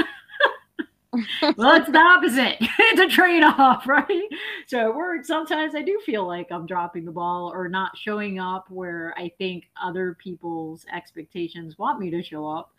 [1.57, 2.59] well, it's the opposite.
[2.61, 4.29] it's a trade off, right?
[4.69, 8.39] So at work, sometimes I do feel like I'm dropping the ball or not showing
[8.39, 12.73] up where I think other people's expectations want me to show up.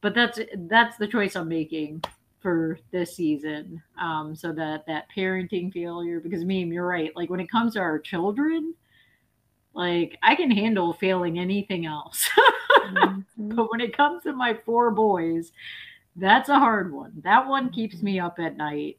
[0.00, 2.04] But that's that's the choice I'm making
[2.40, 3.82] for this season.
[4.00, 7.14] Um, so that that parenting failure, because Mims, you're right.
[7.14, 8.72] Like when it comes to our children,
[9.76, 12.28] like I can handle failing anything else.
[12.86, 13.24] Mhm.
[13.38, 15.52] but when it comes to my four boys,
[16.16, 17.12] that's a hard one.
[17.24, 18.98] That one keeps me up at night.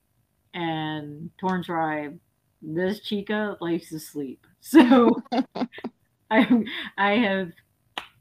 [0.54, 2.20] And Torn Tribe,
[2.62, 4.46] this chica likes to sleep.
[4.62, 5.24] So
[6.32, 6.66] I
[6.98, 7.52] I have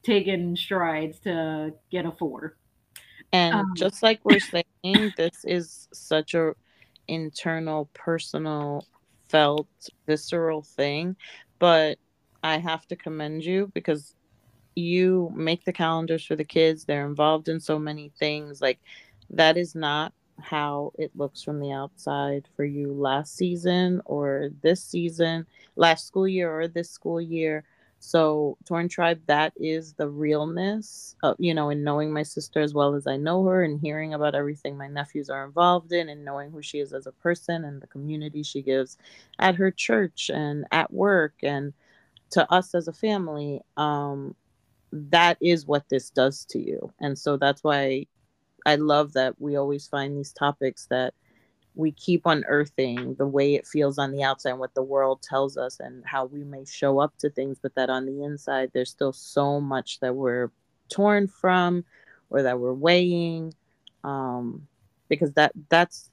[0.03, 2.57] taken strides to get a four.
[3.33, 6.53] And Um, just like we're saying, this is such a
[7.09, 8.85] internal, personal,
[9.29, 9.67] felt,
[10.05, 11.17] visceral thing.
[11.59, 11.99] But
[12.43, 14.15] I have to commend you because
[14.75, 16.85] you make the calendars for the kids.
[16.85, 18.61] They're involved in so many things.
[18.61, 18.79] Like
[19.31, 24.83] that is not how it looks from the outside for you last season or this
[24.83, 27.63] season, last school year or this school year.
[27.99, 32.75] So, Torn Tribe, that is the realness, of, you know, in knowing my sister as
[32.75, 36.23] well as I know her and hearing about everything my nephews are involved in and
[36.23, 38.97] knowing who she is as a person and the community she gives
[39.39, 41.73] at her church and at work and
[42.31, 43.61] to us as a family.
[43.77, 44.35] Um,
[44.91, 46.93] that is what this does to you.
[46.99, 48.05] And so that's why
[48.65, 51.13] I love that we always find these topics that
[51.75, 55.57] we keep unearthing the way it feels on the outside and what the world tells
[55.57, 58.89] us and how we may show up to things, but that on the inside, there's
[58.89, 60.49] still so much that we're
[60.89, 61.85] torn from
[62.29, 63.53] or that we're weighing.
[64.03, 64.67] Um,
[65.09, 66.09] because that that's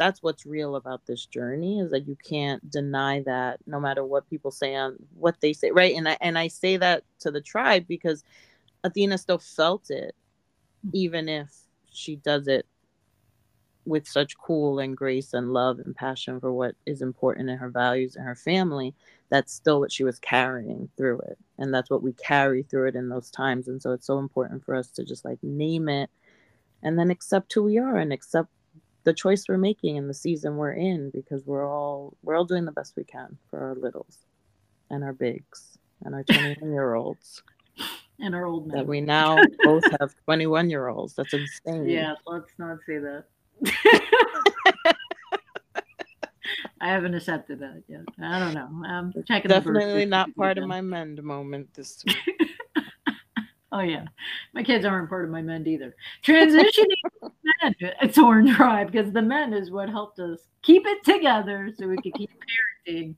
[0.00, 4.28] that's what's real about this journey is that you can't deny that no matter what
[4.30, 5.94] people say on what they say right?
[5.94, 8.24] And i and i say that to the tribe because
[8.82, 10.14] athena still felt it
[10.82, 10.90] hmm.
[10.94, 11.54] even if
[11.92, 12.66] she does it
[13.84, 17.70] with such cool and grace and love and passion for what is important in her
[17.70, 18.94] values and her family
[19.30, 21.38] that's still what she was carrying through it.
[21.58, 23.68] And that's what we carry through it in those times.
[23.68, 26.10] And so it's so important for us to just like name it
[26.82, 28.50] and then accept who we are and accept
[29.04, 32.64] the choice we're making in the season we're in because we're all we're all doing
[32.64, 34.18] the best we can for our littles
[34.90, 37.42] and our bigs and our 21 year olds
[38.20, 42.14] and our old men that we now both have 21 year olds that's insane Yeah,
[42.26, 43.24] let's not say that.
[46.82, 48.00] I haven't accepted that yet.
[48.22, 48.88] I don't know.
[48.88, 49.50] I'm checking.
[49.50, 52.16] definitely not part of my mend moment this week
[53.72, 54.06] Oh yeah,
[54.52, 55.94] my kids aren't part of my mend either.
[56.24, 61.04] Transitioning from mend to Torn Tribe because the mend is what helped us keep it
[61.04, 62.30] together so we could keep
[62.86, 63.16] parenting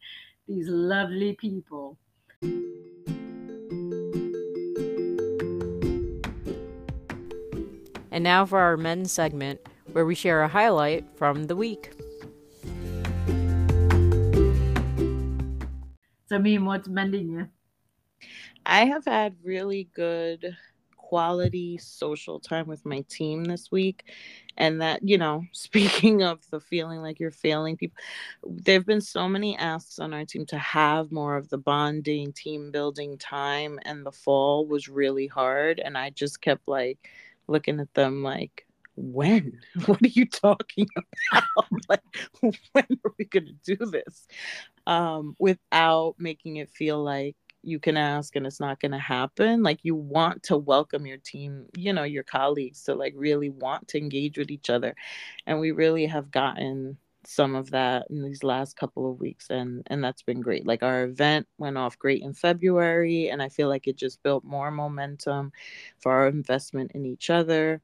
[0.49, 1.99] these lovely people.
[8.11, 9.61] And now for our men's segment,
[9.93, 11.93] where we share a highlight from the week.
[16.27, 17.49] So, I mean, what's mending you?
[18.65, 20.57] I have had really good
[21.13, 24.11] quality social time with my team this week.
[24.57, 27.99] And that, you know, speaking of the feeling like you're failing people,
[28.43, 32.33] there have been so many asks on our team to have more of the bonding,
[32.33, 33.79] team building time.
[33.85, 35.81] And the fall was really hard.
[35.81, 37.11] And I just kept like
[37.47, 39.61] looking at them like, when?
[39.85, 41.67] What are you talking about?
[41.91, 42.01] like,
[42.41, 44.27] when are we going to do this?
[44.87, 49.63] Um, without making it feel like you can ask and it's not going to happen.
[49.63, 53.89] Like, you want to welcome your team, you know, your colleagues to like really want
[53.89, 54.95] to engage with each other.
[55.47, 59.87] And we really have gotten some of that in these last couple of weeks and
[59.89, 63.69] and that's been great like our event went off great in february and i feel
[63.69, 65.53] like it just built more momentum
[65.99, 67.81] for our investment in each other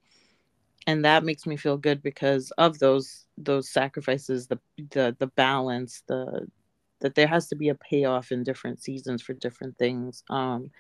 [0.87, 4.59] and that makes me feel good because of those those sacrifices the
[4.91, 6.47] the the balance the
[7.01, 10.71] that there has to be a payoff in different seasons for different things um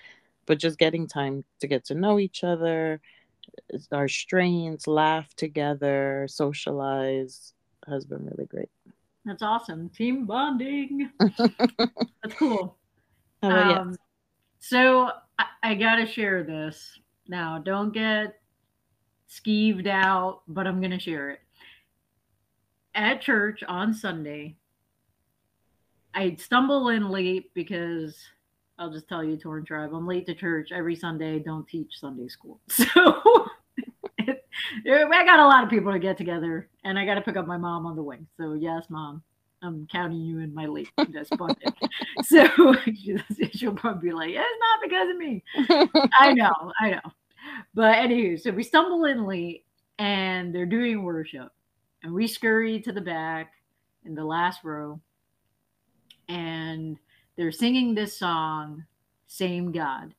[0.46, 3.00] but just getting time to get to know each other
[3.92, 7.54] our strains laugh together socialize
[7.88, 8.68] has been really great.
[9.24, 9.88] That's awesome.
[9.90, 11.10] Team bonding.
[11.38, 12.76] That's cool.
[13.42, 13.96] Um,
[14.58, 16.98] so I, I gotta share this.
[17.28, 18.40] Now don't get
[19.30, 21.40] skeeved out, but I'm going to share it.
[22.94, 24.56] At church on Sunday,
[26.18, 28.18] I stumble in late because
[28.76, 31.38] I'll just tell you, Torn Tribe, I'm late to church every Sunday.
[31.38, 32.60] Don't teach Sunday school.
[32.70, 32.86] So
[35.14, 37.46] I got a lot of people to get together, and I got to pick up
[37.46, 38.18] my mom on the way.
[38.36, 39.22] So, yes, mom,
[39.62, 41.72] I'm counting you in my late bucket.
[42.24, 42.74] so
[43.52, 45.44] she'll probably be like, it's not because of me.
[46.18, 47.12] I know, I know.
[47.74, 49.64] But anywho, so we stumble in late
[50.00, 51.52] and they're doing worship.
[52.02, 53.52] And we scurry to the back
[54.04, 55.00] in the last row.
[56.28, 56.98] And
[57.36, 58.84] they're singing this song,
[59.26, 60.14] Same God.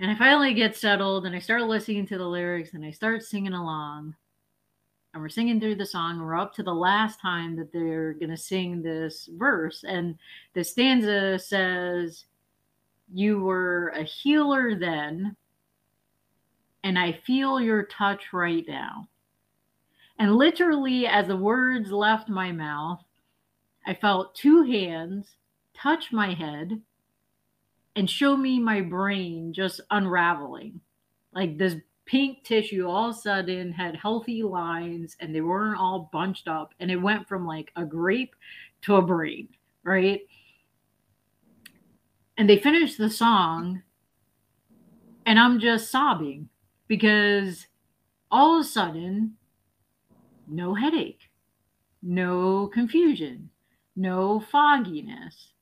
[0.00, 3.24] And I finally get settled and I start listening to the lyrics and I start
[3.24, 4.14] singing along.
[5.12, 6.20] And we're singing through the song.
[6.20, 9.84] We're up to the last time that they're going to sing this verse.
[9.86, 10.16] And
[10.54, 12.26] the stanza says,
[13.12, 15.34] You were a healer then,
[16.84, 19.08] and I feel your touch right now.
[20.20, 23.02] And literally, as the words left my mouth,
[23.88, 25.36] I felt two hands
[25.74, 26.82] touch my head
[27.96, 30.82] and show me my brain just unraveling.
[31.32, 36.10] Like this pink tissue all of a sudden had healthy lines and they weren't all
[36.12, 36.74] bunched up.
[36.80, 38.36] And it went from like a grape
[38.82, 39.48] to a brain,
[39.84, 40.20] right?
[42.36, 43.82] And they finished the song
[45.24, 46.50] and I'm just sobbing
[46.88, 47.66] because
[48.30, 49.38] all of a sudden,
[50.46, 51.30] no headache,
[52.02, 53.48] no confusion,
[53.98, 55.52] no fogginess,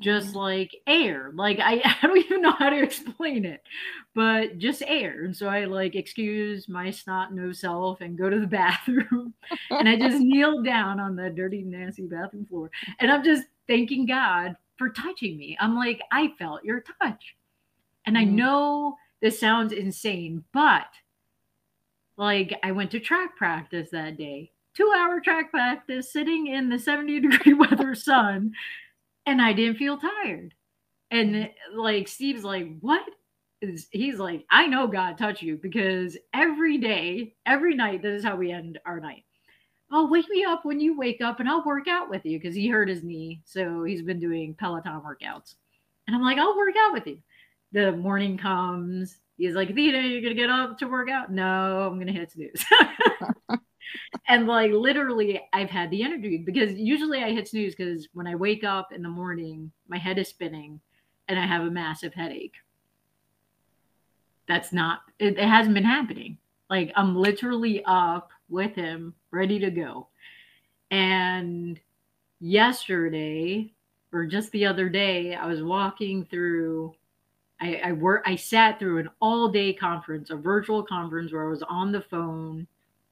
[0.00, 0.38] just mm-hmm.
[0.38, 1.30] like air.
[1.34, 3.62] Like I, I don't even know how to explain it,
[4.14, 5.24] but just air.
[5.24, 9.34] And so I like excuse my snot nose self and go to the bathroom,
[9.70, 12.70] and I just kneel down on the dirty, nasty bathroom floor,
[13.00, 15.56] and I'm just thanking God for touching me.
[15.58, 17.34] I'm like, I felt your touch,
[18.04, 18.16] and.
[18.16, 18.36] I mm-hmm.
[18.36, 20.86] know this sounds insane, but
[22.16, 26.78] like I went to track practice that day, two hour track practice, sitting in the
[26.78, 28.52] 70 degree weather sun,
[29.24, 30.54] and I didn't feel tired.
[31.10, 31.78] And mm-hmm.
[31.78, 33.02] like Steve's like, what?
[33.90, 38.36] He's like, I know God touched you because every day, every night, this is how
[38.36, 39.24] we end our night.
[39.90, 42.54] Oh, wake me up when you wake up and I'll work out with you because
[42.54, 43.40] he hurt his knee.
[43.44, 45.54] So he's been doing Peloton workouts.
[46.06, 47.18] And I'm like, I'll work out with you
[47.72, 49.18] the morning comes.
[49.36, 51.30] He's like, Theta, you're gonna get up to work out?
[51.30, 52.64] No, I'm gonna hit snooze.
[54.28, 58.34] and like literally, I've had the energy because usually I hit snooze because when I
[58.34, 60.80] wake up in the morning, my head is spinning
[61.28, 62.54] and I have a massive headache.
[64.48, 66.38] That's not it, it hasn't been happening.
[66.70, 70.08] Like I'm literally up with him, ready to go.
[70.90, 71.80] And
[72.40, 73.72] yesterday,
[74.12, 76.94] or just the other day, I was walking through
[77.60, 81.50] I, I work I sat through an all day conference, a virtual conference where I
[81.50, 82.66] was on the phone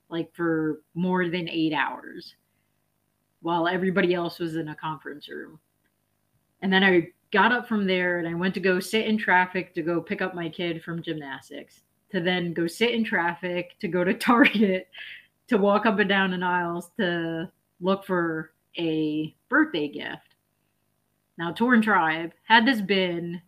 [0.08, 2.34] like for more than eight hours
[3.40, 5.58] while everybody else was in a conference room.
[6.62, 9.74] And then I got up from there and I went to go sit in traffic
[9.74, 13.88] to go pick up my kid from gymnastics, to then go sit in traffic to
[13.88, 14.88] go to Target,
[15.48, 17.50] to walk up and down an aisles to
[17.80, 20.36] look for a birthday gift.
[21.36, 23.42] Now, Torn Tribe, had this been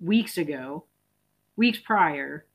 [0.00, 0.84] weeks ago,
[1.56, 2.46] weeks prior,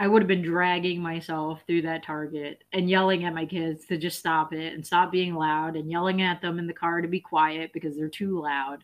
[0.00, 3.98] I would have been dragging myself through that Target and yelling at my kids to
[3.98, 7.06] just stop it and stop being loud and yelling at them in the car to
[7.06, 8.82] be quiet because they're too loud.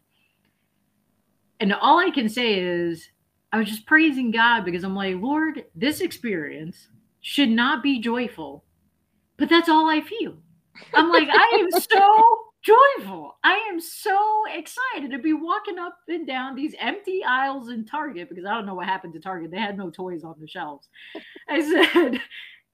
[1.58, 3.08] And all I can say is,
[3.50, 6.88] I was just praising God because I'm like, Lord, this experience
[7.22, 8.62] should not be joyful,
[9.38, 10.34] but that's all I feel.
[10.92, 13.36] I'm like, I am so joyful.
[13.44, 14.18] I am so
[14.52, 18.66] excited to be walking up and down these empty aisles in Target because I don't
[18.66, 19.50] know what happened to Target.
[19.50, 20.88] They had no toys on the shelves.
[21.48, 22.20] I said,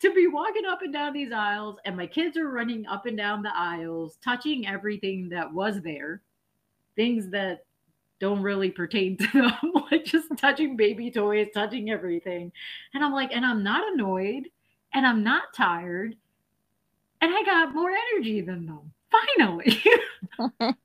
[0.00, 3.16] to be walking up and down these aisles, and my kids are running up and
[3.16, 6.22] down the aisles, touching everything that was there,
[6.96, 7.64] things that
[8.18, 12.50] don't really pertain to them, like just touching baby toys, touching everything.
[12.94, 14.48] And I'm like, and I'm not annoyed
[14.94, 16.16] and I'm not tired.
[17.20, 18.91] And I got more energy than them,
[19.36, 19.82] finally.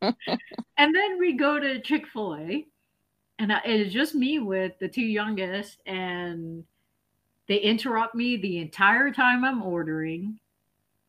[0.78, 2.66] and then we go to Chick fil A,
[3.40, 6.64] and it's just me with the two youngest, and
[7.48, 10.40] they interrupt me the entire time I'm ordering.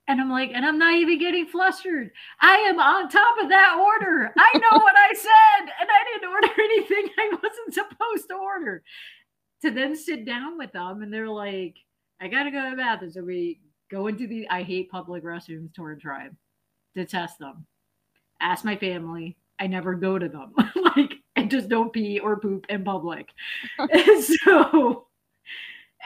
[0.06, 2.10] And I'm like, and I'm not even getting flustered.
[2.40, 4.32] I am on top of that order.
[4.38, 8.82] I know what I said, and I didn't order anything I wasn't supposed to order.
[9.62, 11.76] To then sit down with them, and they're like,
[12.20, 13.10] I gotta go to the bathroom.
[13.10, 13.60] So we
[13.90, 16.34] go into the I hate public restrooms, Torn Tribe.
[16.98, 17.64] Detest them.
[18.40, 19.36] Ask my family.
[19.60, 20.52] I never go to them.
[20.96, 23.28] like I just don't pee or poop in public.
[23.78, 25.06] and so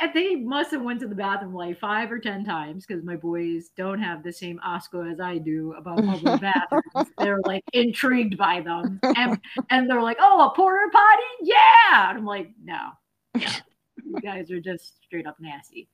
[0.03, 3.17] and they must have went to the bathroom like five or ten times because my
[3.17, 7.11] boys don't have the same Osco as I do about public bathrooms.
[7.19, 9.41] they're like intrigued by them, and
[9.71, 11.23] and they're like, "Oh, a porta potty?
[11.41, 12.91] Yeah!" And I'm like, "No,
[13.35, 15.89] you guys are just straight up nasty."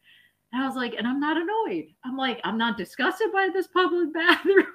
[0.52, 1.88] And I was like, and I'm not annoyed.
[2.04, 4.66] I'm like, I'm not disgusted by this public bathroom.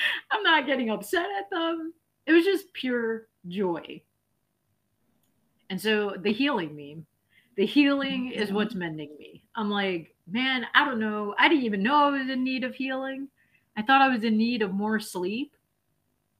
[0.30, 1.92] I'm not getting upset at them.
[2.26, 4.02] It was just pure joy.
[5.70, 7.06] And so the healing Mims
[7.58, 9.42] the healing is what's mending me.
[9.56, 11.34] I'm like, man, I don't know.
[11.36, 13.26] I didn't even know I was in need of healing.
[13.76, 15.56] I thought I was in need of more sleep,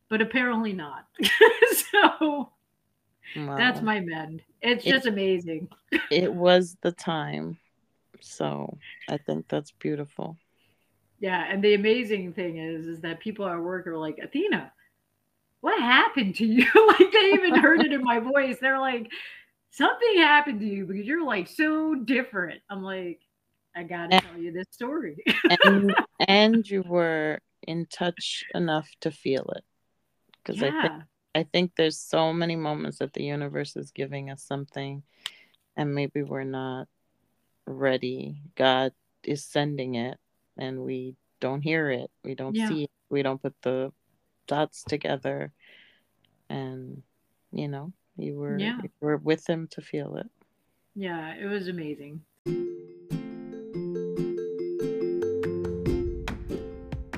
[0.09, 1.07] but apparently not.
[1.73, 2.53] so
[3.35, 3.57] wow.
[3.57, 4.43] that's my mend.
[4.63, 5.69] It's it, just amazing.
[6.09, 7.59] it was the time.
[8.21, 8.79] So
[9.09, 10.37] I think that's beautiful.
[11.21, 14.73] Yeah, and the amazing thing is is that people at work are like, Athena,
[15.61, 16.67] what happened to you?
[16.89, 18.59] like they even heard it in my voice.
[18.61, 19.11] They're like,
[19.71, 22.61] something happened to you because you're like so different.
[22.71, 23.21] I'm like,
[23.75, 25.17] I gotta and, tell you this story.
[25.65, 29.65] and, and you were in touch enough to feel it.
[30.43, 30.69] Because yeah.
[30.69, 31.03] I think
[31.35, 35.03] I think there's so many moments that the universe is giving us something
[35.77, 36.89] and maybe we're not
[37.67, 38.43] ready.
[38.57, 38.93] God
[39.23, 40.19] is sending it
[40.59, 42.11] and we don't hear it.
[42.25, 42.69] We don't yeah.
[42.69, 42.91] see it.
[43.11, 43.93] We don't put the
[44.47, 45.53] dots together.
[46.51, 47.03] And
[47.53, 48.79] you know, you were yeah.
[48.83, 50.27] you were with them to feel it.
[50.95, 52.23] Yeah, it was amazing.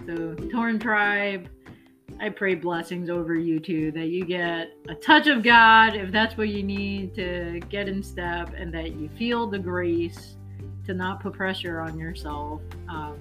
[0.07, 1.49] So, Torn Tribe,
[2.21, 6.37] I pray blessings over you too, that you get a touch of God if that's
[6.37, 10.37] what you need to get in step, and that you feel the grace
[10.87, 12.61] to not put pressure on yourself.
[12.89, 13.17] Um,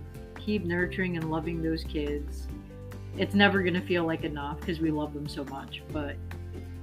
[0.49, 2.47] keep nurturing and loving those kids.
[3.15, 6.15] It's never going to feel like enough because we love them so much, but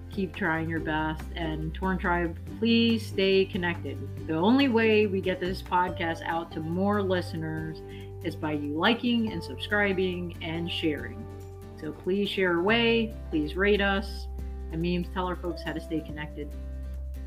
[0.09, 1.25] keep trying your best.
[1.35, 3.99] And Torn Tribe, please stay connected.
[4.29, 7.83] The only way we get this podcast out to more listeners
[8.23, 11.27] is by you liking and subscribing and sharing.
[11.81, 14.29] So please share away, please rate us,
[14.71, 16.49] and Mims tell our folks how to stay connected.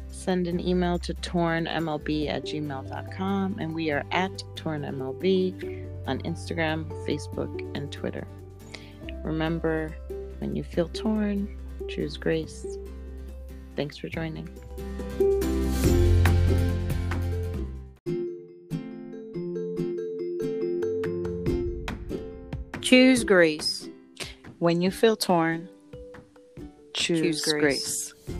[0.07, 7.53] Send an email to tornmlb at gmail.com, and we are at tornmlb on Instagram, Facebook,
[7.75, 8.27] and Twitter.
[9.23, 9.95] Remember,
[10.39, 11.55] when you feel torn,
[11.87, 12.65] choose grace.
[13.75, 14.49] Thanks for joining.
[22.81, 23.87] Choose grace.
[24.57, 25.69] When you feel torn,
[26.93, 28.13] choose, choose grace.
[28.13, 28.38] grace.